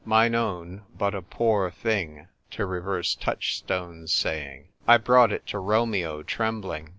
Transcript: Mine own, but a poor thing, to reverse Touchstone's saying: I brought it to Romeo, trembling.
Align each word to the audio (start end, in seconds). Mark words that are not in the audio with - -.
Mine 0.03 0.33
own, 0.33 0.81
but 0.97 1.13
a 1.13 1.21
poor 1.21 1.69
thing, 1.69 2.27
to 2.49 2.65
reverse 2.65 3.13
Touchstone's 3.13 4.11
saying: 4.11 4.67
I 4.87 4.97
brought 4.97 5.31
it 5.31 5.45
to 5.49 5.59
Romeo, 5.59 6.23
trembling. 6.23 6.89